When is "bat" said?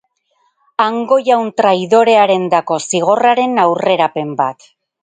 4.43-4.73